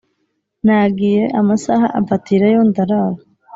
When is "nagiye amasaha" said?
0.65-1.85